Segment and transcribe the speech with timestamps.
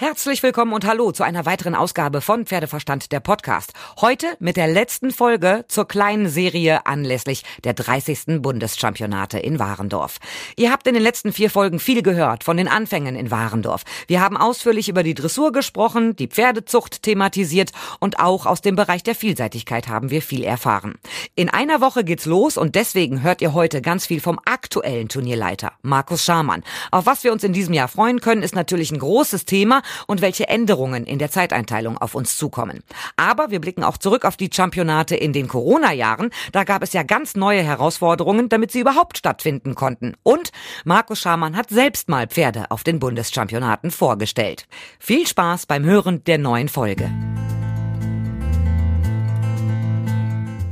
[0.00, 3.72] Herzlich willkommen und hallo zu einer weiteren Ausgabe von Pferdeverstand der Podcast.
[4.00, 8.40] Heute mit der letzten Folge zur kleinen Serie anlässlich der 30.
[8.40, 10.18] Bundeschampionate in Warendorf.
[10.54, 13.82] Ihr habt in den letzten vier Folgen viel gehört von den Anfängen in Warendorf.
[14.06, 19.02] Wir haben ausführlich über die Dressur gesprochen, die Pferdezucht thematisiert und auch aus dem Bereich
[19.02, 20.94] der Vielseitigkeit haben wir viel erfahren.
[21.34, 25.72] In einer Woche geht's los und deswegen hört ihr heute ganz viel vom aktuellen Turnierleiter,
[25.82, 26.62] Markus Schamann.
[26.92, 30.20] Auf was wir uns in diesem Jahr freuen können, ist natürlich ein großes Thema und
[30.20, 32.82] welche Änderungen in der Zeiteinteilung auf uns zukommen.
[33.16, 36.30] Aber wir blicken auch zurück auf die Championate in den Corona-Jahren.
[36.52, 40.14] Da gab es ja ganz neue Herausforderungen, damit sie überhaupt stattfinden konnten.
[40.22, 40.50] Und
[40.84, 44.66] Markus Schamann hat selbst mal Pferde auf den Bundeschampionaten vorgestellt.
[44.98, 47.10] Viel Spaß beim Hören der neuen Folge.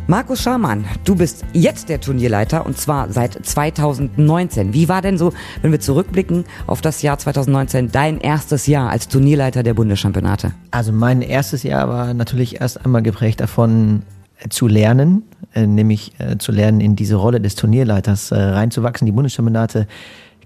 [0.08, 4.72] Markus Scharmann, du bist jetzt der Turnierleiter und zwar seit 2019.
[4.72, 9.08] Wie war denn so, wenn wir zurückblicken auf das Jahr 2019, dein erstes Jahr als
[9.08, 10.52] Turnierleiter der Bundeschampionate?
[10.70, 14.02] Also mein erstes Jahr war natürlich erst einmal geprägt davon,
[14.38, 19.06] äh, zu lernen, äh, nämlich äh, zu lernen, in diese Rolle des Turnierleiters reinzuwachsen.
[19.06, 19.88] Die Bundeschampionate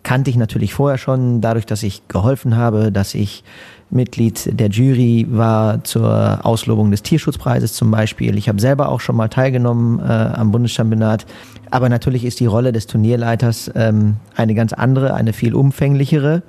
[0.02, 3.44] kannte ich natürlich vorher schon, dadurch, dass ich geholfen habe, dass ich
[3.90, 8.38] Mitglied der Jury war zur Auslobung des Tierschutzpreises zum Beispiel.
[8.38, 11.26] Ich habe selber auch schon mal teilgenommen äh, am Bundeschampionat.
[11.70, 16.42] Aber natürlich ist die Rolle des Turnierleiters ähm, eine ganz andere, eine viel umfänglichere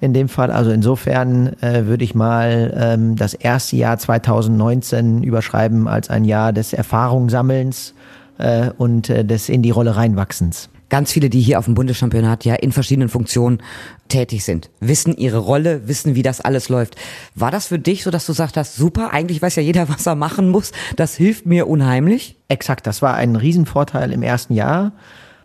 [0.00, 0.50] in dem Fall.
[0.50, 6.52] Also insofern äh, würde ich mal ähm, das erste Jahr 2019 überschreiben als ein Jahr
[6.52, 7.94] des Erfahrungssammelns
[8.38, 12.44] äh, und äh, des in die Rolle reinwachsens ganz viele, die hier auf dem Bundeschampionat
[12.44, 13.58] ja in verschiedenen Funktionen
[14.06, 16.94] tätig sind, wissen ihre Rolle, wissen, wie das alles läuft.
[17.34, 20.06] War das für dich so, dass du sagst hast, super, eigentlich weiß ja jeder, was
[20.06, 22.36] er machen muss, das hilft mir unheimlich?
[22.46, 24.92] Exakt, das war ein Riesenvorteil im ersten Jahr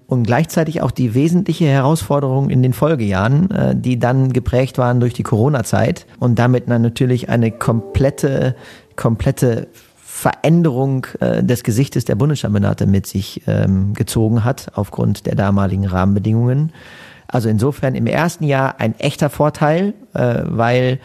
[0.06, 5.16] und gleichzeitig auch die wesentliche Herausforderung in den Folgejahren, äh, die dann geprägt waren durch
[5.16, 8.56] die Corona-Zeit und damit natürlich eine komplette,
[8.96, 9.68] komplette
[10.20, 16.74] Veränderung äh, des Gesichtes der Bundeschampionate mit sich ähm, gezogen hat, aufgrund der damaligen Rahmenbedingungen.
[17.28, 21.00] Also insofern im ersten Jahr ein echter Vorteil, äh, weil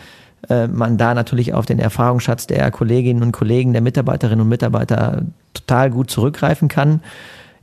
[0.48, 5.22] äh, man da natürlich auf den Erfahrungsschatz der Kolleginnen und Kollegen, der Mitarbeiterinnen und Mitarbeiter
[5.52, 7.00] total gut zurückgreifen kann.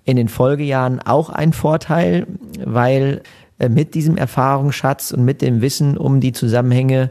[0.06, 2.28] In den Folgejahren auch ein Vorteil,
[2.63, 3.23] weil
[3.59, 7.09] äh, mit diesem Erfahrungsschatz und mit dem Wissen um die Zusammenhänge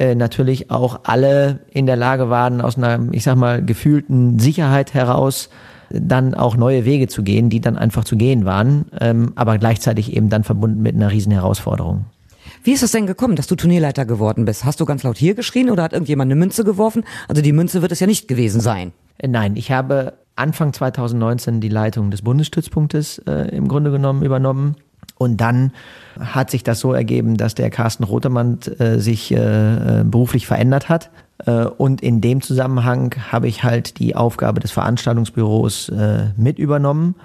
[0.00, 4.94] äh, natürlich auch alle in der Lage waren, aus einer, ich sag mal, gefühlten Sicherheit
[4.94, 5.50] heraus
[5.90, 10.16] dann auch neue Wege zu gehen, die dann einfach zu gehen waren, ähm, aber gleichzeitig
[10.16, 12.06] eben dann verbunden mit einer riesen Herausforderung.
[12.64, 14.64] Wie ist es denn gekommen, dass du Turnierleiter geworden bist?
[14.64, 17.04] Hast du ganz laut hier geschrien oder hat irgendjemand eine Münze geworfen?
[17.28, 18.92] Also die Münze wird es ja nicht gewesen sein.
[19.18, 24.76] Äh, nein, ich habe Anfang 2019 die Leitung des Bundesstützpunktes äh, im Grunde genommen übernommen
[25.20, 25.72] und dann
[26.18, 31.10] hat sich das so ergeben, dass der Carsten Rotemann äh, sich äh, beruflich verändert hat.
[31.44, 37.16] Äh, und in dem Zusammenhang habe ich halt die Aufgabe des Veranstaltungsbüros äh, mit übernommen.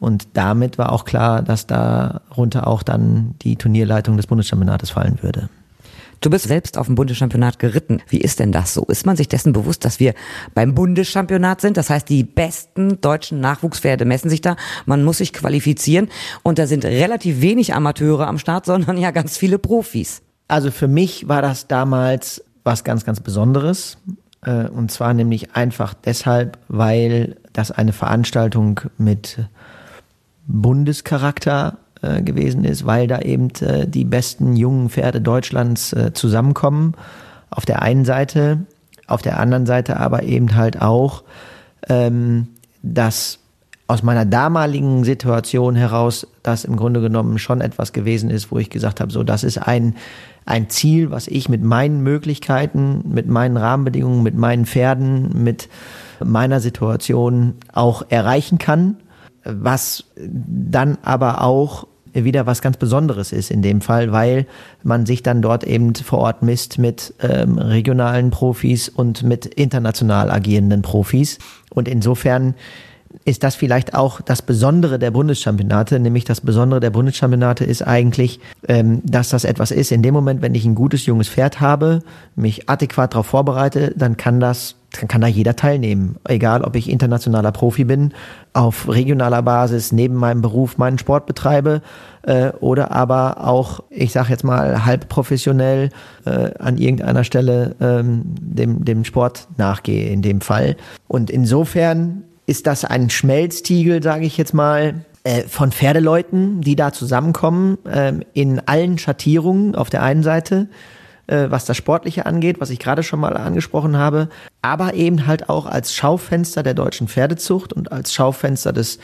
[0.00, 5.48] Und damit war auch klar, dass darunter auch dann die Turnierleitung des Bundeschampionates fallen würde.
[6.24, 8.00] Du bist selbst auf dem Bundeschampionat geritten.
[8.08, 8.86] Wie ist denn das so?
[8.86, 10.14] Ist man sich dessen bewusst, dass wir
[10.54, 11.76] beim Bundeschampionat sind?
[11.76, 14.56] Das heißt, die besten deutschen Nachwuchspferde messen sich da.
[14.86, 16.08] Man muss sich qualifizieren.
[16.42, 20.22] Und da sind relativ wenig Amateure am Start, sondern ja ganz viele Profis.
[20.48, 23.98] Also für mich war das damals was ganz, ganz Besonderes.
[24.40, 29.40] Äh, und zwar nämlich einfach deshalb, weil das eine Veranstaltung mit
[30.46, 36.94] Bundescharakter äh, gewesen ist, weil da eben äh, die besten jungen Pferde Deutschlands äh, zusammenkommen.
[37.50, 38.58] Auf der einen Seite,
[39.06, 41.24] auf der anderen Seite aber eben halt auch,
[41.88, 42.48] ähm,
[42.82, 43.38] dass
[43.86, 48.70] aus meiner damaligen Situation heraus das im Grunde genommen schon etwas gewesen ist, wo ich
[48.70, 49.94] gesagt habe, so das ist ein
[50.46, 55.68] ein Ziel, was ich mit meinen Möglichkeiten, mit meinen Rahmenbedingungen, mit meinen Pferden, mit
[56.22, 58.98] meiner Situation auch erreichen kann,
[59.44, 64.46] was dann aber auch wieder was ganz Besonderes ist in dem Fall, weil
[64.82, 70.30] man sich dann dort eben vor Ort misst mit ähm, regionalen Profis und mit international
[70.30, 71.38] agierenden Profis.
[71.70, 72.54] Und insofern
[73.24, 78.40] ist das vielleicht auch das Besondere der Bundeschampionate, nämlich das Besondere der Bundeschampionate ist eigentlich,
[78.68, 79.92] ähm, dass das etwas ist.
[79.92, 82.00] In dem Moment, wenn ich ein gutes junges Pferd habe,
[82.36, 86.16] mich adäquat darauf vorbereite, dann kann das dann kann da jeder teilnehmen.
[86.24, 88.12] Egal, ob ich internationaler Profi bin,
[88.52, 91.82] auf regionaler Basis neben meinem Beruf meinen Sport betreibe
[92.22, 95.90] äh, oder aber auch, ich sage jetzt mal, halb professionell
[96.24, 100.76] äh, an irgendeiner Stelle ähm, dem, dem Sport nachgehe in dem Fall.
[101.08, 106.92] Und insofern ist das ein Schmelztiegel, sage ich jetzt mal, äh, von Pferdeleuten, die da
[106.92, 110.68] zusammenkommen, äh, in allen Schattierungen auf der einen Seite
[111.26, 114.28] äh, was das Sportliche angeht, was ich gerade schon mal angesprochen habe,
[114.62, 118.98] aber eben halt auch als Schaufenster der deutschen Pferdezucht und als Schaufenster des,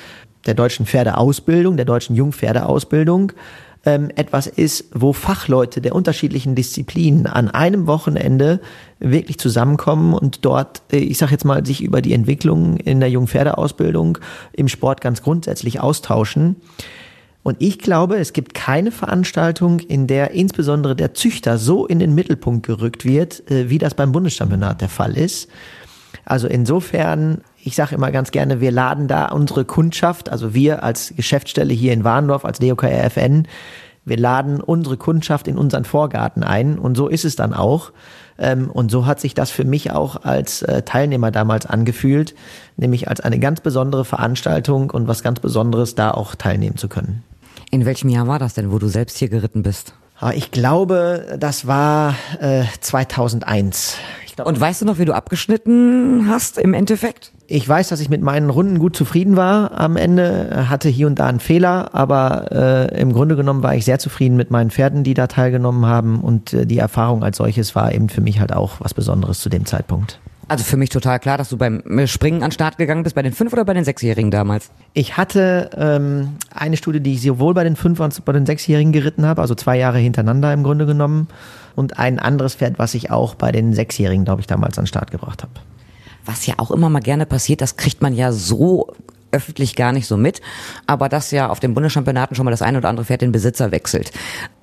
[0.46, 3.32] der deutschen Pferdeausbildung, der deutschen Jungpferdeausbildung
[3.84, 8.60] ähm, etwas ist, wo Fachleute der unterschiedlichen Disziplinen an einem Wochenende
[8.98, 13.10] wirklich zusammenkommen und dort, äh, ich sage jetzt mal, sich über die Entwicklung in der
[13.10, 14.18] Jungpferdeausbildung
[14.52, 16.56] im Sport ganz grundsätzlich austauschen.
[17.42, 22.14] Und ich glaube, es gibt keine Veranstaltung, in der insbesondere der Züchter so in den
[22.14, 25.48] Mittelpunkt gerückt wird, äh, wie das beim Bundeschampionat der Fall ist.
[26.24, 31.14] Also insofern, ich sage immer ganz gerne, wir laden da unsere Kundschaft, also wir als
[31.16, 33.46] Geschäftsstelle hier in Warndorf, als DOKRFN,
[34.04, 37.92] wir laden unsere Kundschaft in unseren Vorgarten ein und so ist es dann auch.
[38.40, 42.34] Ähm, und so hat sich das für mich auch als äh, Teilnehmer damals angefühlt,
[42.76, 47.22] nämlich als eine ganz besondere Veranstaltung und was ganz Besonderes, da auch teilnehmen zu können.
[47.70, 49.94] In welchem Jahr war das denn, wo du selbst hier geritten bist?
[50.34, 53.96] Ich glaube, das war äh, 2001.
[54.40, 57.32] Glaub, Und weißt du noch, wie du abgeschnitten hast im Endeffekt?
[57.46, 61.18] Ich weiß, dass ich mit meinen Runden gut zufrieden war am Ende, hatte hier und
[61.18, 65.04] da einen Fehler, aber äh, im Grunde genommen war ich sehr zufrieden mit meinen Pferden,
[65.04, 68.54] die da teilgenommen haben und äh, die Erfahrung als solches war eben für mich halt
[68.54, 70.20] auch was Besonderes zu dem Zeitpunkt.
[70.50, 73.22] Also für mich total klar, dass du beim Springen an den Start gegangen bist, bei
[73.22, 74.72] den Fünf- oder bei den Sechsjährigen damals?
[74.94, 78.46] Ich hatte ähm, eine Studie, die ich sowohl bei den Fünf- als auch bei den
[78.46, 81.28] Sechsjährigen geritten habe, also zwei Jahre hintereinander im Grunde genommen.
[81.76, 84.88] Und ein anderes Pferd, was ich auch bei den Sechsjährigen, glaube ich, damals an den
[84.88, 85.52] Start gebracht habe.
[86.24, 88.92] Was ja auch immer mal gerne passiert, das kriegt man ja so
[89.30, 90.40] öffentlich gar nicht so mit,
[90.88, 93.70] aber dass ja auf den Bundeschampionaten schon mal das eine oder andere Pferd den Besitzer
[93.70, 94.10] wechselt.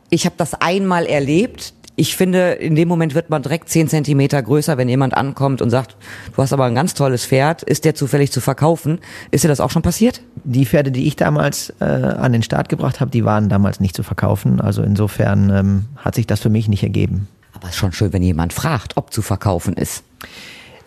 [0.09, 4.39] Ich habe das einmal erlebt, ich finde, in dem Moment wird man direkt zehn Zentimeter
[4.41, 5.97] größer, wenn jemand ankommt und sagt,
[6.35, 8.99] du hast aber ein ganz tolles Pferd, ist der zufällig zu verkaufen?
[9.31, 10.21] Ist dir das auch schon passiert?
[10.43, 13.95] Die Pferde, die ich damals äh, an den Start gebracht habe, die waren damals nicht
[13.95, 14.61] zu verkaufen.
[14.61, 17.27] Also insofern ähm, hat sich das für mich nicht ergeben.
[17.53, 20.03] Aber es ist schon schön, wenn jemand fragt, ob zu verkaufen ist.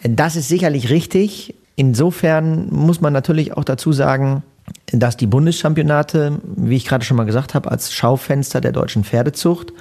[0.04, 1.56] Das ist sicherlich richtig.
[1.74, 4.44] Insofern muss man natürlich auch dazu sagen,
[4.92, 9.72] dass die Bundeschampionate, wie ich gerade schon mal gesagt habe, als Schaufenster der deutschen Pferdezucht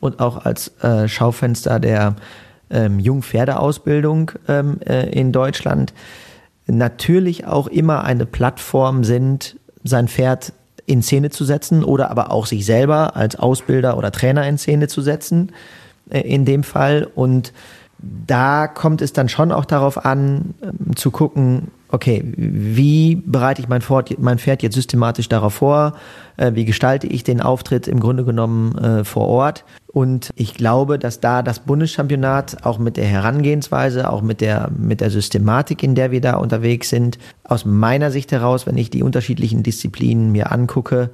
[0.00, 2.16] und auch als äh, Schaufenster der
[2.70, 5.92] ähm, Jungpferdeausbildung ähm, äh, in Deutschland
[6.66, 10.52] natürlich auch immer eine Plattform sind, sein Pferd
[10.86, 14.88] in Szene zu setzen oder aber auch sich selber als Ausbilder oder Trainer in Szene
[14.88, 15.52] zu setzen,
[16.10, 17.08] äh, in dem Fall.
[17.14, 17.52] Und
[17.98, 23.68] da kommt es dann schon auch darauf an, ähm, zu gucken, okay, wie bereite ich
[23.68, 25.94] mein, Fort, mein Pferd jetzt systematisch darauf vor?
[26.38, 29.64] Äh, wie gestalte ich den Auftritt im Grunde genommen äh, vor Ort?
[29.86, 35.00] Und ich glaube, dass da das Bundeschampionat auch mit der Herangehensweise, auch mit der, mit
[35.00, 39.02] der Systematik, in der wir da unterwegs sind, aus meiner Sicht heraus, wenn ich die
[39.02, 41.10] unterschiedlichen Disziplinen mir angucke,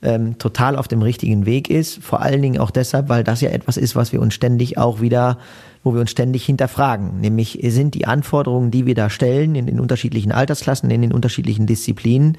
[0.00, 2.02] ähm, total auf dem richtigen Weg ist.
[2.02, 5.00] Vor allen Dingen auch deshalb, weil das ja etwas ist, was wir uns ständig auch
[5.00, 5.38] wieder,
[5.82, 7.18] wo wir uns ständig hinterfragen.
[7.20, 11.66] Nämlich sind die Anforderungen, die wir da stellen in den unterschiedlichen Altersklassen, in den unterschiedlichen
[11.66, 12.38] Disziplinen,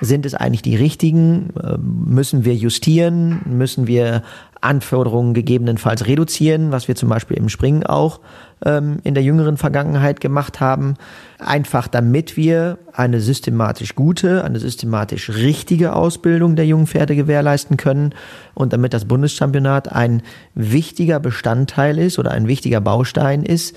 [0.00, 1.50] sind es eigentlich die richtigen?
[1.62, 3.40] Ähm, müssen wir justieren?
[3.44, 4.22] Müssen wir
[4.60, 8.20] Anforderungen gegebenenfalls reduzieren, was wir zum Beispiel im Springen auch
[8.64, 10.94] ähm, in der jüngeren Vergangenheit gemacht haben?
[11.38, 18.14] Einfach damit wir eine systematisch gute, eine systematisch richtige Ausbildung der jungen Pferde gewährleisten können
[18.54, 20.22] und damit das Bundeschampionat ein
[20.54, 23.76] wichtiger Bestandteil ist oder ein wichtiger Baustein ist,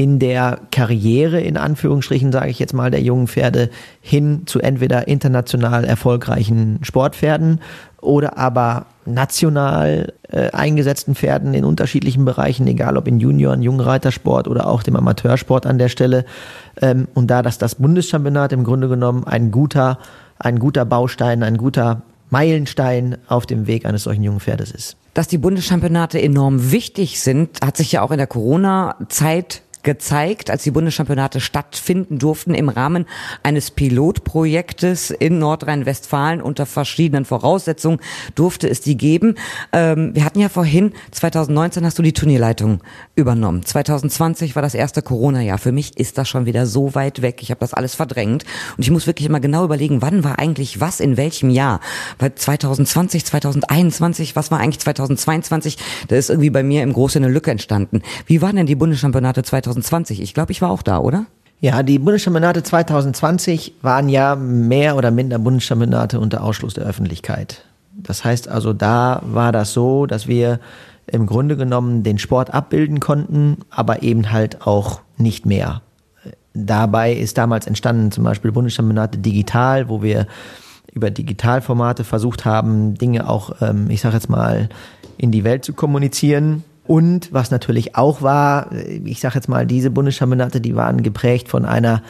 [0.00, 3.68] in der Karriere, in Anführungsstrichen, sage ich jetzt mal, der jungen Pferde
[4.00, 7.60] hin zu entweder international erfolgreichen Sportpferden
[8.00, 14.68] oder aber national äh, eingesetzten Pferden in unterschiedlichen Bereichen, egal ob in Junioren, Jungreitersport oder
[14.68, 16.24] auch dem Amateursport an der Stelle.
[16.80, 19.98] Ähm, und da dass das Bundeschampionat im Grunde genommen ein guter,
[20.38, 24.96] ein guter Baustein, ein guter Meilenstein auf dem Weg eines solchen jungen Pferdes ist.
[25.12, 30.62] Dass die Bundeschampionate enorm wichtig sind, hat sich ja auch in der Corona-Zeit gezeigt, als
[30.62, 33.06] die Bundeschampionate stattfinden durften im Rahmen
[33.42, 38.00] eines Pilotprojektes in Nordrhein-Westfalen unter verschiedenen Voraussetzungen
[38.34, 39.36] durfte es die geben.
[39.72, 42.80] Ähm, wir hatten ja vorhin, 2019 hast du die Turnierleitung
[43.16, 43.64] übernommen.
[43.64, 45.58] 2020 war das erste Corona-Jahr.
[45.58, 47.42] Für mich ist das schon wieder so weit weg.
[47.42, 48.44] Ich habe das alles verdrängt
[48.76, 51.80] und ich muss wirklich immer genau überlegen, wann war eigentlich was in welchem Jahr?
[52.18, 55.78] Bei 2020, 2021, was war eigentlich 2022?
[56.08, 58.02] Da ist irgendwie bei mir im Großen eine Lücke entstanden.
[58.26, 59.69] Wie waren denn die Bundeschampionate 2020?
[59.74, 60.20] 2020.
[60.20, 61.26] Ich glaube, ich war auch da, oder?
[61.60, 67.64] Ja, die Bundeschampionate 2020 waren ja mehr oder minder Bundeschampionate unter Ausschluss der Öffentlichkeit.
[67.92, 70.58] Das heißt also, da war das so, dass wir
[71.06, 75.82] im Grunde genommen den Sport abbilden konnten, aber eben halt auch nicht mehr.
[76.54, 80.26] Dabei ist damals entstanden zum Beispiel Bundeschampionate digital, wo wir
[80.92, 84.68] über Digitalformate versucht haben, Dinge auch, ähm, ich sage jetzt mal,
[85.18, 88.72] in die Welt zu kommunizieren Und was natürlich auch war,
[89.04, 92.02] ich sage jetzt mal, diese Bundeschampionate, die waren geprägt von einer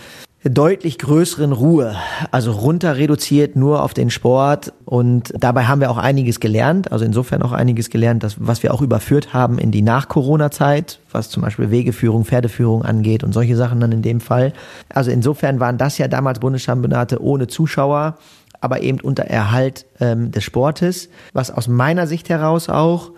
[0.43, 1.97] deutlich größeren Ruhe,
[2.31, 4.73] also runter reduziert nur auf den Sport.
[4.87, 8.73] Und dabei haben wir auch einiges gelernt, also insofern auch einiges gelernt, dass, was wir
[8.73, 13.81] auch überführt haben in die Nach-Corona-Zeit, was zum Beispiel Wegeführung, Pferdeführung angeht und solche Sachen
[13.81, 14.55] dann in dem Fall.
[14.89, 18.17] Also insofern waren das ja damals Bundeschampionate ohne Zuschauer,
[18.63, 23.11] aber eben unter Erhalt ähm, des Sportes, was aus meiner Sicht heraus auch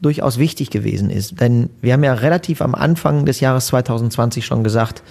[0.00, 1.40] durchaus wichtig gewesen ist.
[1.40, 5.02] Denn wir haben ja relativ am Anfang des Jahres 2020 schon gesagt,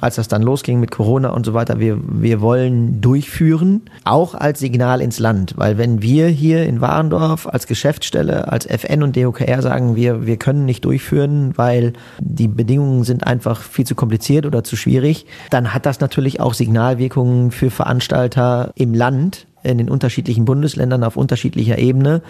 [0.00, 4.60] als das dann losging mit Corona und so weiter, wir, wir wollen durchführen, auch als
[4.60, 5.54] Signal ins Land.
[5.56, 10.36] Weil wenn wir hier in Warendorf als Geschäftsstelle, als FN und DOKR sagen, wir, wir
[10.36, 15.72] können nicht durchführen, weil die Bedingungen sind einfach viel zu kompliziert oder zu schwierig, dann
[15.72, 21.78] hat das natürlich auch Signalwirkungen für Veranstalter im Land, in den unterschiedlichen Bundesländern auf unterschiedlicher
[21.78, 22.22] Ebene.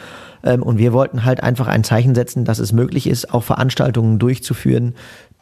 [0.43, 4.19] Ähm, und wir wollten halt einfach ein Zeichen setzen, dass es möglich ist, auch Veranstaltungen
[4.19, 4.95] durchzuführen,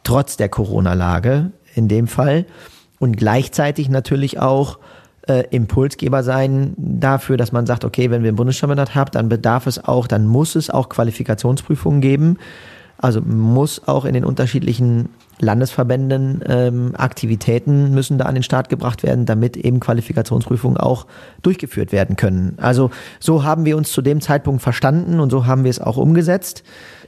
[0.03, 2.45] trotz der Corona-Lage in dem Fall.
[2.99, 4.79] Und gleichzeitig natürlich auch
[5.27, 9.67] äh, Impulsgeber sein dafür, dass man sagt, okay, wenn wir einen Bundeschampionat haben, dann bedarf
[9.67, 12.37] es auch, dann muss es auch Qualifikationsprüfungen geben.
[12.97, 19.03] Also muss auch in den unterschiedlichen Landesverbänden ähm, Aktivitäten müssen da an den Start gebracht
[19.03, 21.07] werden, damit eben Qualifikationsprüfungen auch
[21.41, 22.57] durchgeführt werden können.
[22.57, 25.97] Also so haben wir uns zu dem Zeitpunkt verstanden und so haben wir es auch
[25.97, 26.63] umgesetzt.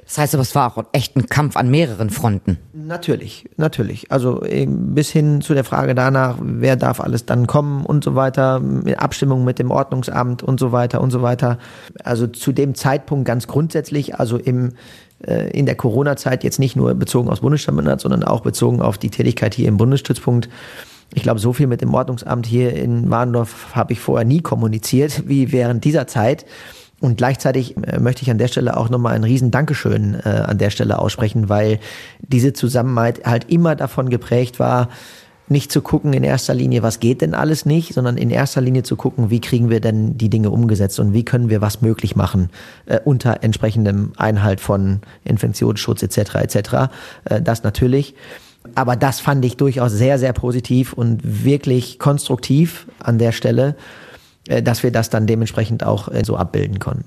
[0.08, 2.58] Das heißt aber, es war auch echt ein Kampf an mehreren Fronten.
[2.72, 4.10] Natürlich, natürlich.
[4.10, 8.62] Also bis hin zu der Frage danach, wer darf alles dann kommen und so weiter,
[8.62, 11.58] mit Abstimmung mit dem Ordnungsamt und so weiter und so weiter.
[12.06, 14.72] Also zu dem Zeitpunkt ganz grundsätzlich, also im
[15.20, 19.56] in der Corona-Zeit jetzt nicht nur bezogen aufs Bundesstandard, sondern auch bezogen auf die Tätigkeit
[19.56, 20.48] hier im Bundesstützpunkt.
[21.14, 25.24] Ich glaube, so viel mit dem Ordnungsamt hier in Warndorf habe ich vorher nie kommuniziert
[25.28, 26.46] wie während dieser Zeit.
[27.00, 30.58] Und gleichzeitig äh, möchte ich an der Stelle auch nochmal ein riesen Dankeschön äh, an
[30.58, 31.80] der Stelle aussprechen, weil
[32.20, 34.90] diese Zusammenarbeit halt immer davon geprägt war,
[35.50, 38.84] nicht zu gucken in erster Linie, was geht denn alles nicht, sondern in erster Linie
[38.84, 42.16] zu gucken, wie kriegen wir denn die Dinge umgesetzt und wie können wir was möglich
[42.16, 42.50] machen
[42.86, 46.36] äh, unter entsprechendem Einhalt von Infektionsschutz etc.
[46.36, 46.58] etc.
[47.26, 48.16] Äh, das natürlich.
[48.76, 53.76] Aber das fand ich durchaus sehr, sehr positiv und wirklich konstruktiv an der Stelle,
[54.48, 57.06] dass wir das dann dementsprechend auch äh, so abbilden konnten.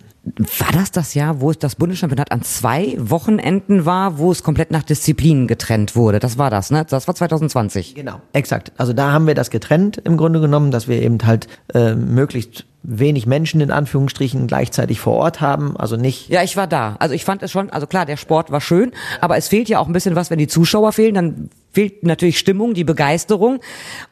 [0.59, 4.71] War das das Jahr, wo es das Bundeschampionat an zwei Wochenenden war, wo es komplett
[4.71, 6.19] nach Disziplinen getrennt wurde?
[6.19, 6.85] Das war das, ne?
[6.89, 7.95] Das war 2020.
[7.95, 8.73] Genau, exakt.
[8.77, 12.67] Also da haben wir das getrennt im Grunde genommen, dass wir eben halt äh, möglichst
[12.83, 16.29] wenig Menschen in Anführungsstrichen gleichzeitig vor Ort haben, also nicht.
[16.29, 16.97] Ja, ich war da.
[16.99, 19.79] Also ich fand es schon, also klar, der Sport war schön, aber es fehlt ja
[19.79, 23.61] auch ein bisschen was, wenn die Zuschauer fehlen, dann fehlt natürlich Stimmung, die Begeisterung.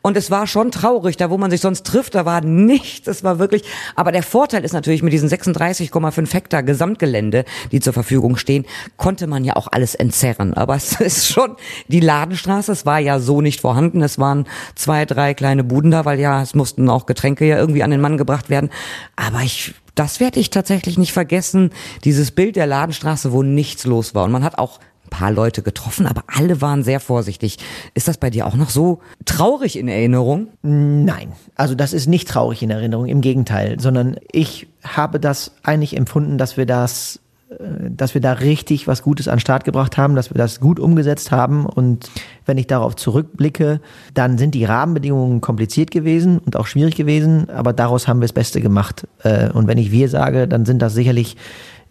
[0.03, 3.09] Und es war schon traurig, da wo man sich sonst trifft, da war nichts.
[3.09, 3.65] Es war wirklich,
[3.97, 8.65] aber der Vorteil ist natürlich mit diesen 36,5 Hektar Gesamtgelände, die zur Verfügung stehen,
[8.97, 10.55] konnte man ja auch alles entzerren.
[10.55, 11.57] Aber es ist schon
[11.89, 14.03] die Ladenstraße, es war ja so nicht vorhanden.
[14.03, 17.83] Es waren zwei, drei kleine Buden da, weil ja, es mussten auch Getränke ja irgendwie
[17.83, 18.71] an den Mann gebracht werden.
[19.17, 21.71] Aber ich, das werde ich tatsächlich nicht vergessen.
[22.05, 24.25] Dieses Bild der Ladenstraße, wo nichts los war.
[24.25, 27.59] Und man hat auch paar Leute getroffen, aber alle waren sehr vorsichtig.
[27.95, 30.49] Ist das bei dir auch noch so traurig in Erinnerung?
[30.63, 35.97] Nein, also das ist nicht traurig in Erinnerung, im Gegenteil, sondern ich habe das eigentlich
[35.97, 40.15] empfunden, dass wir das äh, dass wir da richtig was Gutes an Start gebracht haben,
[40.15, 41.67] dass wir das gut umgesetzt haben.
[41.67, 42.11] Und
[42.47, 43.81] wenn ich darauf zurückblicke,
[44.15, 48.33] dann sind die Rahmenbedingungen kompliziert gewesen und auch schwierig gewesen, aber daraus haben wir das
[48.33, 49.07] Beste gemacht.
[49.23, 51.37] Äh, und wenn ich wir sage, dann sind das sicherlich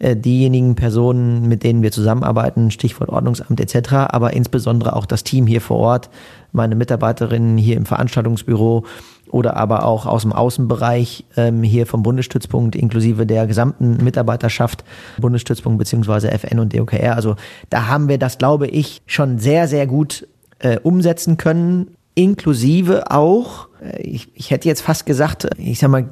[0.00, 5.60] diejenigen Personen, mit denen wir zusammenarbeiten, Stichwort Ordnungsamt etc., aber insbesondere auch das Team hier
[5.60, 6.10] vor Ort,
[6.52, 8.84] meine Mitarbeiterinnen hier im Veranstaltungsbüro
[9.30, 14.84] oder aber auch aus dem Außenbereich ähm, hier vom Bundesstützpunkt inklusive der gesamten Mitarbeiterschaft,
[15.18, 17.14] Bundesstützpunkt beziehungsweise FN und DOKR.
[17.14, 17.36] Also
[17.68, 20.26] da haben wir das, glaube ich, schon sehr, sehr gut
[20.60, 26.04] äh, umsetzen können inklusive auch, äh, ich, ich hätte jetzt fast gesagt, ich sag mal,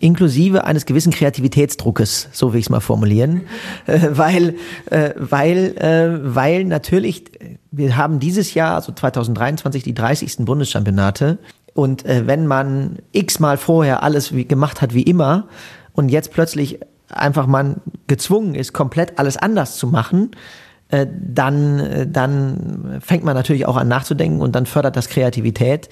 [0.00, 3.42] inklusive eines gewissen Kreativitätsdruckes, so will ich es mal formulieren,
[3.86, 4.56] äh, weil,
[4.90, 7.24] äh, weil, weil natürlich,
[7.70, 10.44] wir haben dieses Jahr, also 2023, die 30.
[10.44, 11.38] Bundeschampionate
[11.72, 15.48] und wenn man x-mal vorher alles wie, gemacht hat wie immer
[15.92, 22.06] und jetzt plötzlich einfach man gezwungen ist, komplett alles anders zu machen, äh, dann, äh,
[22.06, 25.88] dann fängt man natürlich auch an nachzudenken und dann fördert das Kreativität.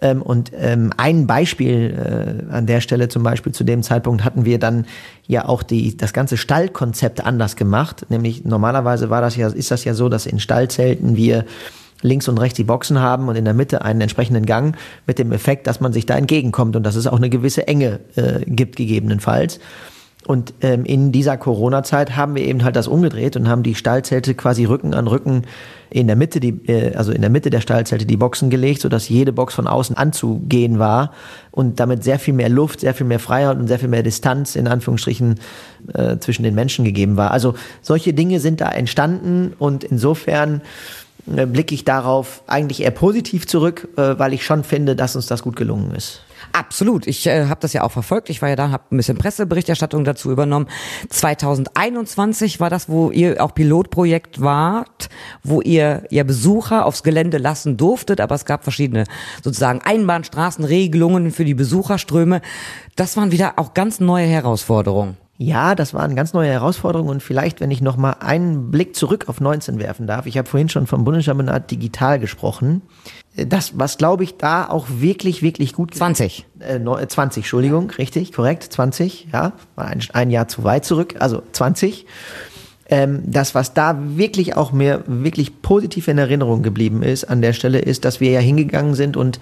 [0.00, 4.44] Ähm, und ähm, ein Beispiel äh, an der Stelle zum Beispiel zu dem Zeitpunkt hatten
[4.44, 4.86] wir dann
[5.26, 8.06] ja auch die, das ganze Stallkonzept anders gemacht.
[8.08, 11.44] Nämlich normalerweise war das ja, ist das ja so, dass in Stallzelten wir
[12.02, 14.76] links und rechts die Boxen haben und in der Mitte einen entsprechenden Gang
[15.06, 18.00] mit dem Effekt, dass man sich da entgegenkommt und dass es auch eine gewisse Enge
[18.16, 19.58] äh, gibt gegebenenfalls.
[20.26, 24.34] Und ähm, in dieser Corona-Zeit haben wir eben halt das umgedreht und haben die Stallzelte
[24.34, 25.42] quasi Rücken an Rücken
[25.88, 29.08] in der Mitte, die, äh, also in der Mitte der Stallzelte die Boxen gelegt, sodass
[29.08, 31.12] jede Box von außen anzugehen war
[31.52, 34.56] und damit sehr viel mehr Luft, sehr viel mehr Freiheit und sehr viel mehr Distanz
[34.56, 35.38] in Anführungsstrichen
[35.94, 37.30] äh, zwischen den Menschen gegeben war.
[37.30, 40.60] Also solche Dinge sind da entstanden und insofern
[41.34, 45.26] äh, blicke ich darauf eigentlich eher positiv zurück, äh, weil ich schon finde, dass uns
[45.26, 46.22] das gut gelungen ist.
[46.56, 47.06] Absolut.
[47.06, 48.30] Ich äh, habe das ja auch verfolgt.
[48.30, 50.68] Ich war ja da, habe ein bisschen Presseberichterstattung dazu übernommen.
[51.10, 55.10] 2021 war das, wo ihr auch Pilotprojekt wart,
[55.42, 59.04] wo ihr ja Besucher aufs Gelände lassen durftet, aber es gab verschiedene
[59.44, 62.40] sozusagen Einbahnstraßenregelungen für die Besucherströme.
[62.94, 65.18] Das waren wieder auch ganz neue Herausforderungen.
[65.38, 69.26] Ja, das waren ganz neue Herausforderungen und vielleicht, wenn ich noch mal einen Blick zurück
[69.28, 70.24] auf 19 werfen darf.
[70.24, 72.80] Ich habe vorhin schon vom Bundeschampionat digital gesprochen.
[73.36, 75.94] Das, was glaube ich da auch wirklich, wirklich gut.
[75.94, 76.46] 20.
[76.60, 81.42] Äh, 20, Entschuldigung, richtig, korrekt, 20, ja, war ein, ein Jahr zu weit zurück, also
[81.52, 82.06] 20.
[82.88, 87.52] Ähm, das, was da wirklich auch mir wirklich positiv in Erinnerung geblieben ist an der
[87.52, 89.38] Stelle, ist, dass wir ja hingegangen sind und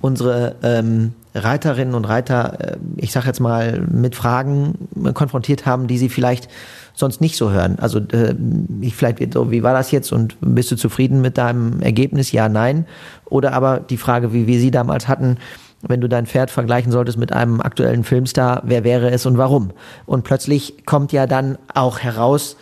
[0.00, 5.98] unsere ähm, Reiterinnen und Reiter, äh, ich sage jetzt mal, mit Fragen konfrontiert haben, die
[5.98, 6.48] sie vielleicht
[6.94, 7.78] sonst nicht so hören.
[7.78, 8.34] Also äh,
[8.80, 12.32] ich vielleicht so, wie war das jetzt und bist du zufrieden mit deinem Ergebnis?
[12.32, 12.86] Ja, nein.
[13.26, 15.36] Oder aber die Frage, wie wir sie damals hatten,
[15.82, 19.72] wenn du dein Pferd vergleichen solltest mit einem aktuellen Filmstar, wer wäre es und warum?
[20.06, 22.56] Und plötzlich kommt ja dann auch heraus,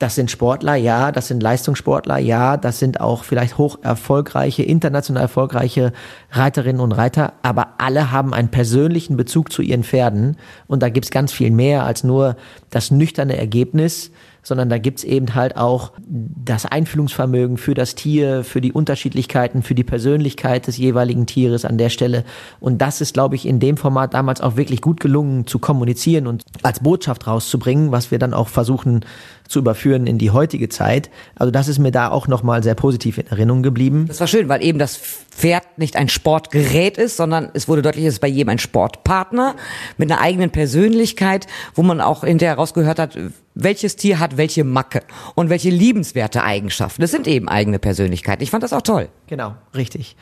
[0.00, 5.22] das sind Sportler, ja, das sind Leistungssportler, ja, das sind auch vielleicht hoch erfolgreiche, international
[5.22, 5.92] erfolgreiche
[6.30, 11.10] Reiterinnen und Reiter, aber alle haben einen persönlichen Bezug zu ihren Pferden und da gibt's
[11.10, 12.36] ganz viel mehr als nur
[12.70, 14.10] das nüchterne Ergebnis,
[14.50, 19.76] sondern da gibt's eben halt auch das Einfühlungsvermögen für das Tier, für die Unterschiedlichkeiten, für
[19.76, 22.24] die Persönlichkeit des jeweiligen Tieres an der Stelle.
[22.58, 26.26] Und das ist, glaube ich, in dem Format damals auch wirklich gut gelungen zu kommunizieren
[26.26, 29.04] und als Botschaft rauszubringen, was wir dann auch versuchen
[29.46, 31.10] zu überführen in die heutige Zeit.
[31.36, 34.06] Also das ist mir da auch nochmal sehr positiv in Erinnerung geblieben.
[34.08, 38.04] Das war schön, weil eben das Pferd nicht ein Sportgerät ist, sondern es wurde deutlich,
[38.04, 39.54] es ist bei jedem ein Sportpartner
[39.96, 43.16] mit einer eigenen Persönlichkeit, wo man auch hinterher rausgehört hat,
[43.54, 45.02] welches Tier hat welche Macke
[45.34, 47.02] und welche liebenswerte Eigenschaften.
[47.02, 48.42] Das sind eben eigene Persönlichkeiten.
[48.42, 49.08] Ich fand das auch toll.
[49.28, 50.16] Genau, richtig.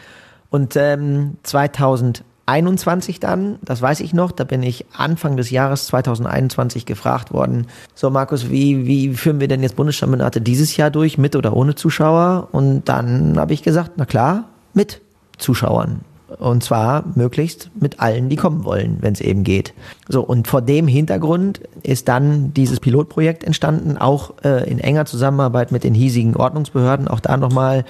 [0.50, 6.86] Und ähm, 2021 dann, das weiß ich noch, da bin ich Anfang des Jahres 2021
[6.86, 11.36] gefragt worden, so Markus, wie, wie führen wir denn jetzt Bundeschampionate dieses Jahr durch, mit
[11.36, 12.48] oder ohne Zuschauer?
[12.52, 14.44] Und dann habe ich gesagt, na klar,
[14.78, 15.00] mit
[15.38, 16.02] Zuschauern.
[16.38, 19.74] Und zwar möglichst mit allen, die kommen wollen, wenn es eben geht.
[20.08, 25.72] So, und vor dem Hintergrund ist dann dieses Pilotprojekt entstanden, auch äh, in enger Zusammenarbeit
[25.72, 27.08] mit den hiesigen Ordnungsbehörden.
[27.08, 27.84] Auch da nochmal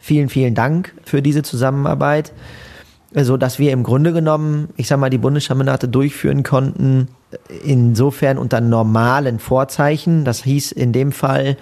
[0.00, 2.32] vielen, vielen Dank für diese Zusammenarbeit.
[3.16, 7.06] So dass wir im Grunde genommen, ich sag mal, die Bundeschampionate durchführen konnten,
[7.64, 10.24] insofern unter normalen Vorzeichen.
[10.24, 11.56] Das hieß in dem Fall,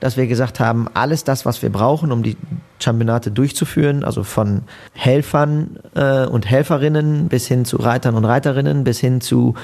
[0.00, 2.36] dass wir gesagt haben, alles das, was wir brauchen, um die
[2.78, 9.00] Championate durchzuführen, also von Helfern äh, und Helferinnen bis hin zu Reitern und Reiterinnen, bis
[9.00, 9.54] hin zu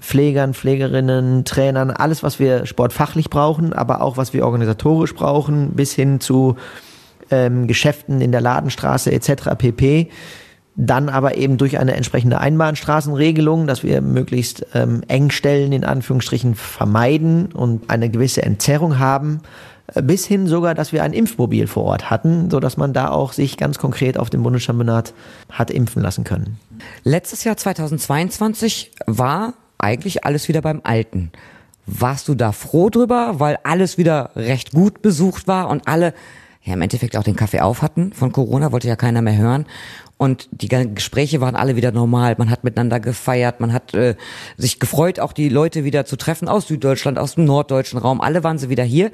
[0.00, 5.92] Pflegern, Pflegerinnen, Trainern, alles, was wir sportfachlich brauchen, aber auch was wir organisatorisch brauchen, bis
[5.92, 6.56] hin zu
[7.30, 9.50] ähm, Geschäften in der Ladenstraße etc.
[9.58, 10.10] pp.
[10.76, 17.46] Dann aber eben durch eine entsprechende Einbahnstraßenregelung, dass wir möglichst ähm, Engstellen in Anführungsstrichen vermeiden
[17.52, 19.40] und eine gewisse Entzerrung haben,
[19.94, 23.10] äh, bis hin sogar, dass wir ein Impfmobil vor Ort hatten, so dass man da
[23.10, 25.12] auch sich ganz konkret auf dem Bundeschampionat
[25.50, 26.58] hat impfen lassen können.
[27.04, 31.32] Letztes Jahr 2022 war eigentlich alles wieder beim Alten.
[31.86, 36.14] Warst du da froh drüber, weil alles wieder recht gut besucht war und alle
[36.62, 39.66] ja im Endeffekt auch den Kaffee auf hatten von Corona, wollte ja keiner mehr hören
[40.20, 42.34] und die Gespräche waren alle wieder normal.
[42.36, 44.16] Man hat miteinander gefeiert, man hat äh,
[44.58, 48.20] sich gefreut, auch die Leute wieder zu treffen aus Süddeutschland, aus dem norddeutschen Raum.
[48.20, 49.12] Alle waren sie wieder hier.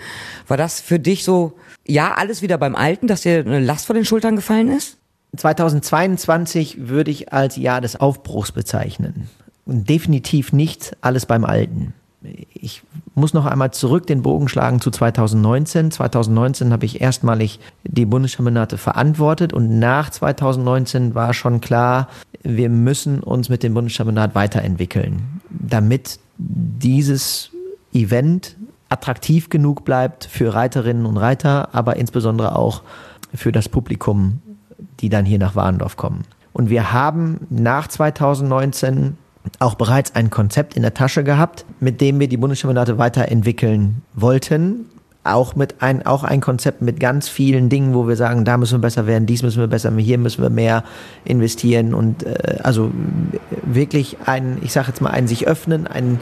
[0.49, 1.53] War das für dich so,
[1.87, 4.97] ja, alles wieder beim Alten, dass dir eine Last vor den Schultern gefallen ist?
[5.37, 9.29] 2022 würde ich als Jahr des Aufbruchs bezeichnen.
[9.65, 11.95] Und definitiv nicht alles beim Alten
[12.55, 12.83] ich
[13.17, 15.91] muss noch einmal zurück den Bogen schlagen zu 2019.
[15.91, 22.09] 2019 habe ich erstmalig die Bundeschampionate verantwortet und nach 2019 war schon klar,
[22.43, 27.51] wir müssen uns mit dem Bundeschampionat weiterentwickeln, damit dieses
[27.95, 28.57] Event
[28.91, 32.83] attraktiv genug bleibt für Reiterinnen und Reiter, aber insbesondere auch
[33.35, 34.43] für das Publikum,
[35.01, 36.25] die dann hier nach Warendorf kommen.
[36.53, 39.17] Und wir haben nach 2019
[39.59, 44.87] auch bereits ein Konzept in der Tasche gehabt, mit dem wir die Bundeschampionate weiterentwickeln wollten.
[45.25, 48.75] Auch mit ein, auch ein Konzept mit ganz vielen Dingen, wo wir sagen, da müssen
[48.75, 50.85] wir besser werden, dies müssen wir besser, hier müssen wir mehr
[51.25, 52.93] investieren und äh, also
[53.65, 56.21] wirklich ein, ich sage jetzt mal, ein sich öffnen, ein,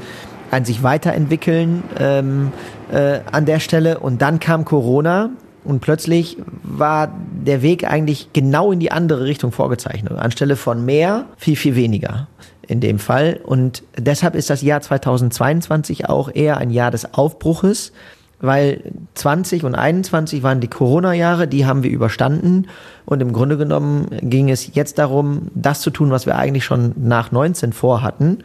[0.51, 2.53] ein sich weiterentwickeln ähm,
[2.91, 3.99] äh, an der Stelle.
[3.99, 5.31] Und dann kam Corona
[5.65, 7.13] und plötzlich war
[7.45, 10.13] der Weg eigentlich genau in die andere Richtung vorgezeichnet.
[10.13, 12.27] Anstelle von mehr, viel, viel weniger
[12.69, 13.41] in dem Fall.
[13.43, 17.93] Und deshalb ist das Jahr 2022 auch eher ein Jahr des Aufbruches,
[18.41, 18.83] weil
[19.15, 22.67] 20 und 21 waren die Corona-Jahre, die haben wir überstanden.
[23.05, 26.93] Und im Grunde genommen ging es jetzt darum, das zu tun, was wir eigentlich schon
[26.97, 28.39] nach 19 vorhatten,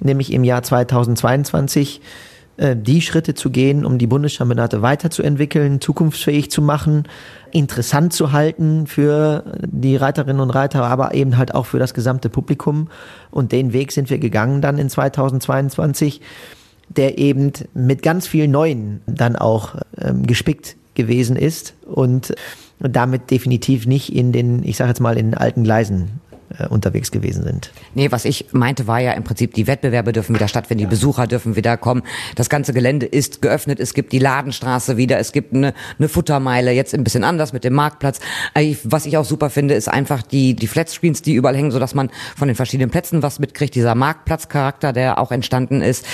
[0.00, 2.02] nämlich im Jahr 2022 äh,
[2.58, 7.04] die Schritte zu gehen, um die Bundeschampionate weiterzuentwickeln, zukunftsfähig zu machen,
[7.52, 12.30] interessant zu halten für die Reiterinnen und Reiter, aber eben halt auch für das gesamte
[12.30, 12.88] Publikum.
[13.30, 16.20] Und den Weg sind wir gegangen dann in 2022,
[16.88, 22.34] der eben mit ganz vielen Neuen dann auch ähm, gespickt gewesen ist und
[22.78, 26.20] damit definitiv nicht in den, ich sage jetzt mal, in den alten Gleisen
[26.58, 27.70] äh, unterwegs gewesen sind.
[27.94, 31.26] Nee, was ich meinte, war ja im Prinzip, die Wettbewerbe dürfen wieder stattfinden, die Besucher
[31.26, 32.02] dürfen wieder kommen.
[32.34, 36.72] Das ganze Gelände ist geöffnet, es gibt die Ladenstraße wieder, es gibt eine, eine Futtermeile,
[36.72, 38.20] jetzt ein bisschen anders mit dem Marktplatz.
[38.54, 41.94] Äh, was ich auch super finde, ist einfach die, die Flatscreens, die überall hängen, sodass
[41.94, 46.06] man von den verschiedenen Plätzen was mitkriegt, dieser Marktplatzcharakter, der auch entstanden ist.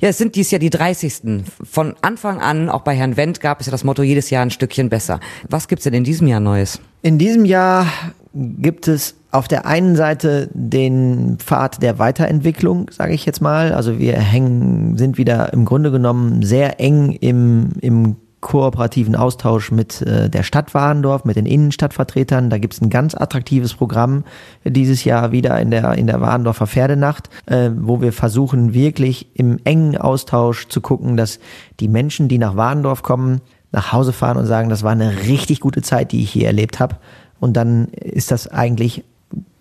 [0.00, 1.44] Ja, es sind dies Jahr die 30.
[1.62, 4.50] Von Anfang an, auch bei Herrn Wendt, gab es ja das Motto, jedes Jahr ein
[4.50, 5.20] Stückchen besser.
[5.48, 6.80] Was gibt's denn in diesem Jahr Neues?
[7.02, 7.86] In diesem Jahr
[8.34, 13.72] gibt es auf der einen Seite den Pfad der Weiterentwicklung, sage ich jetzt mal.
[13.72, 20.02] Also wir hängen, sind wieder im Grunde genommen sehr eng im, im kooperativen Austausch mit
[20.02, 22.50] äh, der Stadt Warendorf, mit den Innenstadtvertretern.
[22.50, 24.24] Da gibt es ein ganz attraktives Programm
[24.64, 29.58] dieses Jahr wieder in der, in der Warendorfer Pferdenacht, äh, wo wir versuchen wirklich im
[29.64, 31.38] engen Austausch zu gucken, dass
[31.80, 33.40] die Menschen, die nach Warendorf kommen,
[33.70, 36.80] nach Hause fahren und sagen, das war eine richtig gute Zeit, die ich hier erlebt
[36.80, 36.96] habe.
[37.40, 39.04] Und dann ist das eigentlich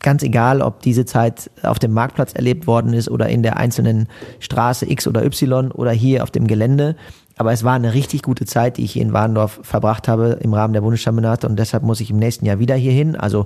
[0.01, 4.07] ganz egal, ob diese Zeit auf dem Marktplatz erlebt worden ist oder in der einzelnen
[4.39, 6.95] Straße X oder Y oder hier auf dem Gelände.
[7.37, 10.53] Aber es war eine richtig gute Zeit, die ich hier in Warndorf verbracht habe im
[10.53, 13.15] Rahmen der Bundeschampionate und deshalb muss ich im nächsten Jahr wieder hier hin.
[13.15, 13.45] Also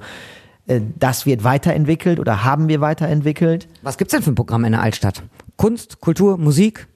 [0.68, 3.68] äh, das wird weiterentwickelt oder haben wir weiterentwickelt.
[3.82, 5.24] Was gibt's denn für ein Programm in der Altstadt?
[5.58, 6.88] Kunst, Kultur, Musik?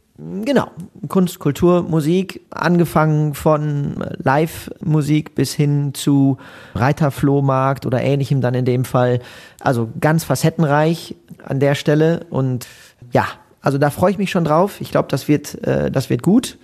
[0.44, 0.70] Genau,
[1.08, 6.38] Kunst, Kultur, Musik, angefangen von Live-Musik bis hin zu
[6.76, 9.22] Reiterflohmarkt oder ähnlichem dann in dem Fall.
[9.62, 12.68] Also ganz facettenreich an der Stelle und
[13.14, 13.26] ja,
[13.62, 14.82] also da freue ich mich schon drauf.
[14.82, 16.58] Ich glaube, das wird, äh, das wird gut.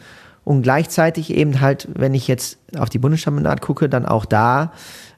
[0.44, 4.74] Und gleichzeitig eben halt, wenn ich jetzt auf die Bundeschampionat gucke, dann auch da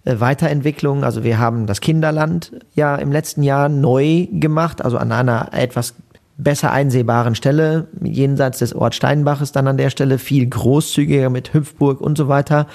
[0.06, 1.04] äh, Weiterentwicklung.
[1.04, 5.95] Also wir haben das Kinderland ja im letzten Jahr neu gemacht, also an einer etwas
[6.38, 12.00] besser einsehbaren Stelle, jenseits des Ort Steinbaches dann an der Stelle, viel großzügiger mit Hüpfburg
[12.00, 12.67] und so weiter.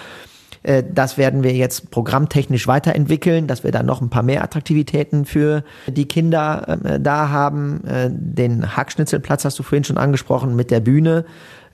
[0.63, 5.25] Äh, das werden wir jetzt programmtechnisch weiterentwickeln, dass wir da noch ein paar mehr Attraktivitäten
[5.25, 7.85] für die Kinder äh, da haben.
[7.85, 11.25] Äh, den Hackschnitzelplatz hast du vorhin schon angesprochen mit der Bühne.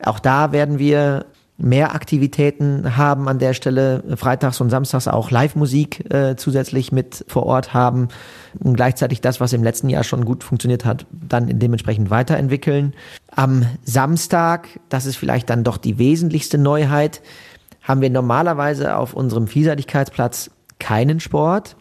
[0.04, 1.26] Auch da werden wir
[1.58, 7.44] mehr Aktivitäten haben an der Stelle, freitags und samstags auch Live-Musik äh, zusätzlich mit vor
[7.44, 8.08] Ort haben
[8.60, 12.94] und gleichzeitig das, was im letzten Jahr schon gut funktioniert hat, dann dementsprechend weiterentwickeln.
[13.32, 17.20] Am Samstag, das ist vielleicht dann doch die wesentlichste Neuheit,
[17.82, 21.76] haben wir normalerweise auf unserem Vielseitigkeitsplatz keinen Sport.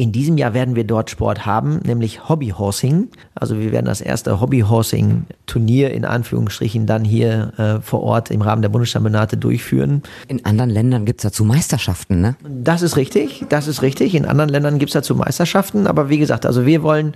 [0.00, 3.08] In diesem Jahr werden wir dort Sport haben, nämlich Hobbyhorsing.
[3.34, 8.62] Also wir werden das erste Hobbyhorsing-Turnier in Anführungsstrichen dann hier äh, vor Ort im Rahmen
[8.62, 10.02] der Bundeschampionate durchführen.
[10.26, 12.34] In anderen Ländern gibt's dazu Meisterschaften, ne?
[12.48, 14.14] Das ist richtig, das ist richtig.
[14.14, 17.12] In anderen Ländern gibt's dazu Meisterschaften, aber wie gesagt, also wir wollen,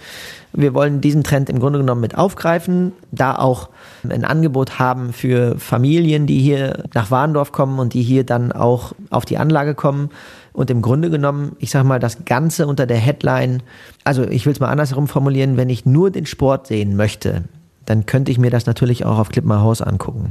[0.53, 3.71] wir wollen diesen Trend im Grunde genommen mit aufgreifen, da auch
[4.07, 8.93] ein Angebot haben für Familien, die hier nach Warndorf kommen und die hier dann auch
[9.09, 10.11] auf die Anlage kommen
[10.55, 13.63] und im Grunde genommen, ich sage mal, das Ganze unter der Headline,
[14.05, 17.43] also ich will es mal andersherum formulieren, wenn ich nur den Sport sehen möchte,
[17.85, 20.31] dann könnte ich mir das natürlich auch auf Clipmar Haus angucken.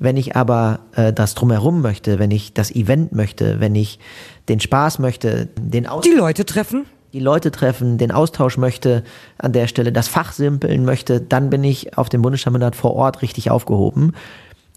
[0.00, 4.00] Wenn ich aber äh, das drumherum möchte, wenn ich das Event möchte, wenn ich
[4.48, 9.04] den Spaß möchte, den Aus die Leute treffen, die Leute treffen, den Austausch möchte,
[9.38, 13.22] an der Stelle das Fach simpeln möchte, dann bin ich auf dem Bundeschampionat vor Ort
[13.22, 14.14] richtig aufgehoben.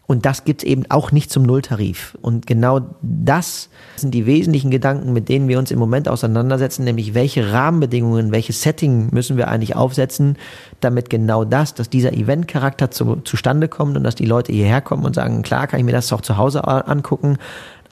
[0.05, 2.17] Und das gibt's eben auch nicht zum Nulltarif.
[2.21, 7.13] Und genau das sind die wesentlichen Gedanken, mit denen wir uns im Moment auseinandersetzen, nämlich
[7.13, 10.37] welche Rahmenbedingungen, welches Setting müssen wir eigentlich aufsetzen,
[10.81, 15.05] damit genau das, dass dieser Eventcharakter zu, zustande kommt und dass die Leute hierher kommen
[15.05, 17.37] und sagen, klar kann ich mir das auch zu Hause angucken,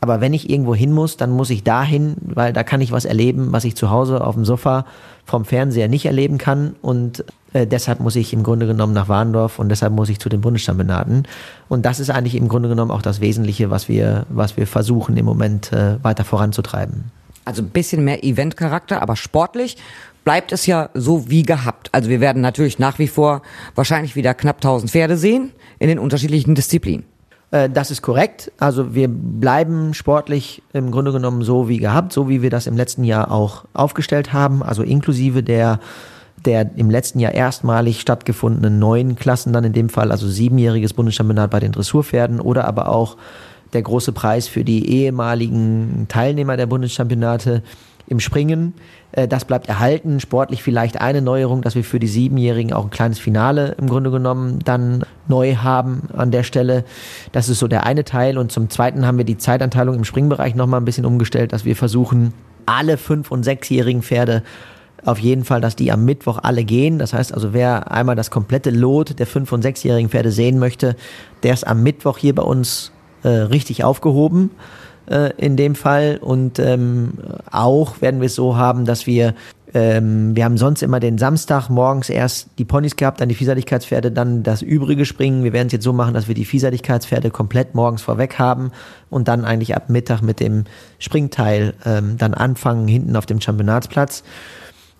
[0.01, 3.05] aber wenn ich irgendwo hin muss, dann muss ich dahin, weil da kann ich was
[3.05, 4.85] erleben, was ich zu Hause auf dem Sofa
[5.25, 6.75] vom Fernseher nicht erleben kann.
[6.81, 10.27] Und äh, deshalb muss ich im Grunde genommen nach Warndorf und deshalb muss ich zu
[10.27, 11.27] den Bundeschampionaten.
[11.69, 15.15] Und das ist eigentlich im Grunde genommen auch das Wesentliche, was wir, was wir versuchen
[15.17, 17.11] im Moment äh, weiter voranzutreiben.
[17.45, 19.77] Also ein bisschen mehr Eventcharakter, aber sportlich
[20.23, 21.89] bleibt es ja so wie gehabt.
[21.91, 23.43] Also wir werden natürlich nach wie vor
[23.75, 27.10] wahrscheinlich wieder knapp 1000 Pferde sehen in den unterschiedlichen Disziplinen.
[27.51, 28.51] Äh, das ist korrekt.
[28.57, 32.75] Also wir bleiben sportlich im Grunde genommen so wie gehabt, so wie wir das im
[32.75, 35.79] letzten Jahr auch aufgestellt haben, also inklusive der
[36.45, 41.51] der im letzten Jahr erstmalig stattgefundenen neuen Klassen dann in dem Fall, also siebenjähriges Bundeschampionat
[41.51, 43.17] bei den Dressurpferden oder aber auch
[43.73, 47.61] der große Preis für die ehemaligen Teilnehmer der Bundeschampionate
[48.11, 48.73] im Springen.
[49.13, 50.19] Äh, das bleibt erhalten.
[50.19, 54.11] Sportlich vielleicht eine Neuerung, dass wir für die Siebenjährigen auch ein kleines Finale im Grunde
[54.11, 56.83] genommen dann neu haben an der Stelle.
[57.31, 58.37] Das ist so der eine Teil.
[58.37, 61.75] Und zum zweiten haben wir die Zeitanteilung im Springbereich nochmal ein bisschen umgestellt, dass wir
[61.75, 62.33] versuchen,
[62.65, 64.43] alle fünf- und sechsjährigen Pferde
[65.03, 66.99] auf jeden Fall, dass die am Mittwoch alle gehen.
[66.99, 70.95] Das heißt also, wer einmal das komplette Lot der fünf- und sechsjährigen Pferde sehen möchte,
[71.41, 72.91] der ist am Mittwoch hier bei uns
[73.23, 74.51] äh, richtig aufgehoben
[75.07, 76.19] äh, in dem Fall.
[76.21, 77.13] Und ähm,
[77.49, 79.33] auch werden wir es so haben, dass wir
[79.73, 84.11] ähm, wir haben sonst immer den Samstag morgens erst die Ponys gehabt, dann die Vielseitigkeitspferde,
[84.11, 85.43] dann das übrige Springen.
[85.43, 88.71] Wir werden es jetzt so machen, dass wir die Vielseitigkeitspferde komplett morgens vorweg haben
[89.09, 90.65] und dann eigentlich ab Mittag mit dem
[90.99, 94.23] Springteil ähm, dann anfangen, hinten auf dem Championatsplatz.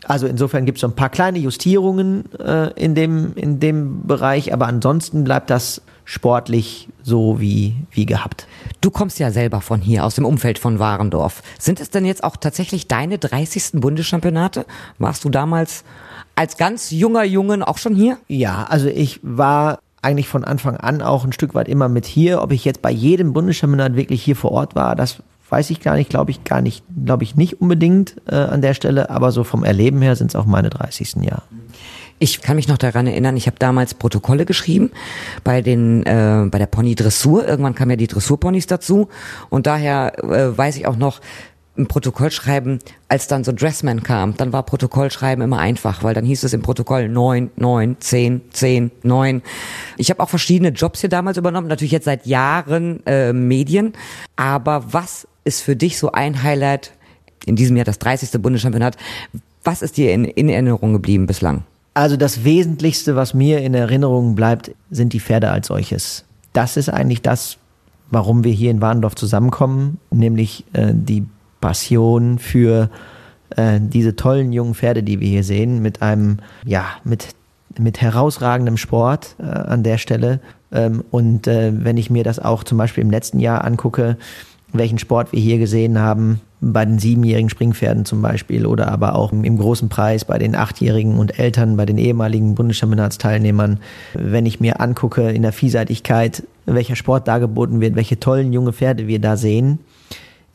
[0.06, 4.54] Also insofern gibt es so ein paar kleine Justierungen äh, in, dem, in dem Bereich,
[4.54, 8.46] aber ansonsten bleibt das sportlich so wie, wie gehabt.
[8.82, 11.42] Du kommst ja selber von hier, aus dem Umfeld von Warendorf.
[11.58, 13.80] Sind es denn jetzt auch tatsächlich deine 30.
[13.80, 14.66] Bundeschampionate?
[15.00, 15.86] Warst du damals
[16.36, 18.18] als ganz junger Jungen auch schon hier?
[18.28, 22.42] Ja, also ich war eigentlich von Anfang an auch ein Stück weit immer mit hier.
[22.42, 25.96] Ob ich jetzt bei jedem Bundeschampionat wirklich hier vor Ort war, das weiß ich gar
[25.96, 29.46] nicht, glaube ich gar nicht, glaube ich nicht unbedingt äh, an der Stelle, aber so
[29.46, 31.24] vom Erleben her sind es auch meine 30.
[31.24, 31.44] Jahre.
[32.24, 34.92] Ich kann mich noch daran erinnern, ich habe damals Protokolle geschrieben
[35.44, 37.48] bei den äh, bei der Pony Dressur.
[37.48, 39.10] Irgendwann kamen ja die Dressurponys dazu
[39.50, 41.20] und daher äh, weiß ich auch noch
[41.76, 46.24] ein Protokoll schreiben, als dann so Dressman kam, dann war Protokollschreiben immer einfach, weil dann
[46.24, 49.42] hieß es im Protokoll 9, 9, 10, 10, 9.
[49.98, 53.94] Ich habe auch verschiedene Jobs hier damals übernommen, natürlich jetzt seit Jahren äh, Medien.
[54.36, 56.92] Aber was ist für dich so ein Highlight
[57.48, 58.40] in diesem Jahr das 30.
[58.40, 58.96] Bundeschampionat?
[59.64, 61.64] Was ist dir in, in Erinnerung geblieben bislang?
[61.94, 66.24] Also das Wesentlichste, was mir in Erinnerung bleibt, sind die Pferde als solches.
[66.54, 67.58] Das ist eigentlich das,
[68.10, 71.26] warum wir hier in Warndorf zusammenkommen, nämlich äh, die
[71.60, 72.90] Passion für
[73.56, 77.30] äh, diese tollen jungen Pferde, die wir hier sehen, mit einem, ja, mit,
[77.78, 80.40] mit herausragendem Sport äh, an der Stelle.
[80.72, 84.18] Ähm, und äh, wenn ich mir das auch zum Beispiel im letzten Jahr angucke,
[84.72, 89.32] welchen Sport wir hier gesehen haben, bei den siebenjährigen Springpferden zum Beispiel oder aber auch
[89.34, 93.80] im großen Preis bei den achtjährigen und Eltern, bei den ehemaligen Bundeschampionatsteilnehmern.
[94.14, 99.08] Wenn ich mir angucke in der Vielseitigkeit, welcher Sport dargeboten wird, welche tollen junge Pferde
[99.08, 99.80] wir da sehen,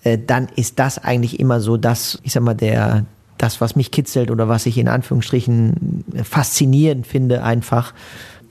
[0.04, 3.04] äh, dann ist das eigentlich immer so das, ich sag mal, der,
[3.36, 7.94] das, was mich kitzelt oder was ich in Anführungsstrichen faszinierend finde, einfach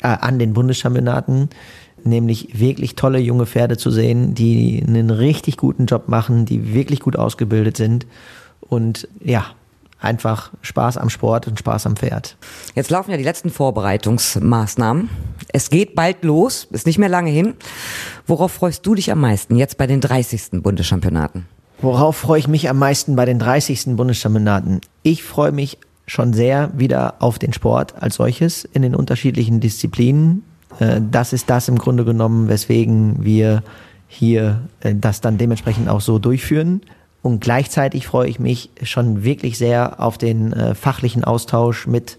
[0.02, 1.50] äh, an den Bundeschampionaten
[2.06, 7.00] nämlich wirklich tolle junge Pferde zu sehen, die einen richtig guten Job machen, die wirklich
[7.00, 8.06] gut ausgebildet sind
[8.62, 9.46] und ja,
[10.00, 12.38] einfach Spaß am Sport und Spaß am Pferd.
[12.76, 15.10] Jetzt laufen ja die letzten Vorbereitungsmaßnahmen.
[15.52, 17.56] Es geht bald los, ist nicht mehr lange hin.
[18.28, 20.62] Worauf freust du dich am meisten jetzt bei den 30.
[20.62, 21.48] Bundeschampionaten?
[21.82, 23.96] Worauf freue ich mich am meisten bei den 30.
[23.96, 24.82] Bundeschampionaten?
[25.04, 30.44] Ich freue mich schon sehr wieder auf den Sport als solches in den unterschiedlichen Disziplinen.
[30.80, 33.64] Äh, das ist das im Grunde genommen, weswegen wir
[34.08, 36.82] hier äh, das dann dementsprechend auch so durchführen.
[37.22, 42.18] Und gleichzeitig freue ich mich schon wirklich sehr auf den äh, fachlichen Austausch mit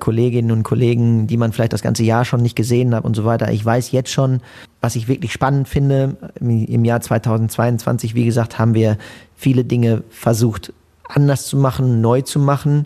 [0.00, 3.24] Kolleginnen und Kollegen, die man vielleicht das ganze Jahr schon nicht gesehen hat und so
[3.24, 3.50] weiter.
[3.52, 4.42] Ich weiß jetzt schon,
[4.82, 6.14] was ich wirklich spannend finde.
[6.40, 8.98] Im Jahr 2022, wie gesagt, haben wir
[9.34, 10.74] viele Dinge versucht
[11.08, 12.84] anders zu machen, neu zu machen.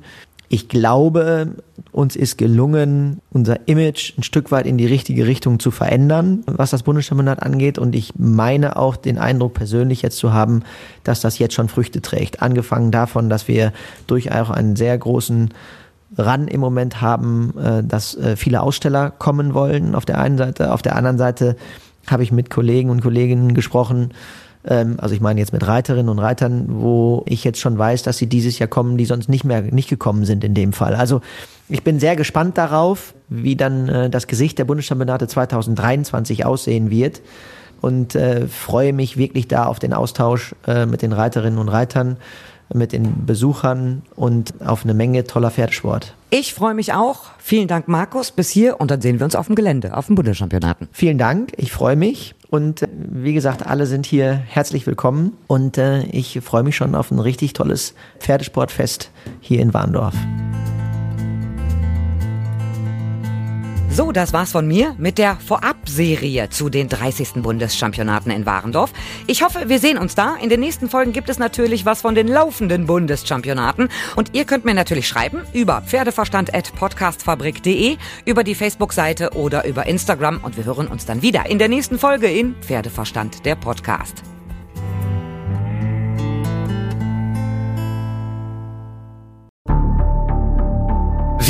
[0.48, 1.54] Ich glaube,
[1.90, 6.70] uns ist gelungen, unser Image ein Stück weit in die richtige Richtung zu verändern, was
[6.70, 7.78] das Bundeschampionat angeht.
[7.78, 10.62] Und ich meine auch den Eindruck persönlich jetzt zu haben,
[11.04, 12.42] dass das jetzt schon Früchte trägt.
[12.42, 13.72] Angefangen davon, dass wir
[14.06, 15.50] durchaus einen sehr großen
[16.16, 20.72] Ran im Moment haben, äh, dass äh, viele Aussteller kommen wollen auf der einen Seite.
[20.72, 21.56] Auf der anderen Seite
[22.06, 24.11] habe ich mit Kollegen und Kolleginnen gesprochen,
[24.66, 28.18] ähm, also ich meine jetzt mit Reiterinnen und Reitern, wo ich jetzt schon weiß, dass
[28.18, 30.94] sie dieses Jahr kommen, die sonst nicht mehr nicht gekommen sind in dem Fall.
[30.94, 31.20] Also
[31.68, 37.22] ich bin sehr gespannt darauf, wie dann äh, das Gesicht der Bundeschampionate 2023 aussehen wird
[37.81, 42.16] und äh, freue mich wirklich da auf den Austausch äh, mit den Reiterinnen und Reitern
[42.74, 46.15] mit den Besuchern und auf eine Menge toller Pferdesport.
[46.30, 47.26] Ich freue mich auch.
[47.38, 48.32] Vielen Dank, Markus.
[48.32, 50.88] Bis hier und dann sehen wir uns auf dem Gelände, auf dem Bundeschampionaten.
[50.90, 51.52] Vielen Dank.
[51.56, 52.34] Ich freue mich.
[52.50, 55.36] Und äh, wie gesagt, alle sind hier herzlich willkommen.
[55.46, 59.10] Und äh, ich freue mich schon auf ein richtig tolles Pferdesportfest
[59.40, 60.14] hier in Warndorf.
[63.96, 67.37] So, das war's von mir mit der Vorab-Serie zu den 30.
[67.37, 68.92] Bundeschampionaten in Warendorf.
[69.26, 70.37] Ich hoffe, wir sehen uns da.
[70.37, 73.88] In den nächsten Folgen gibt es natürlich was von den laufenden Bundeschampionaten.
[74.14, 80.40] Und ihr könnt mir natürlich schreiben über pferdeverstand.podcastfabrik.de, über die Facebook-Seite oder über Instagram.
[80.42, 84.36] Und wir hören uns dann wieder in der nächsten Folge in Pferdeverstand, der Podcast.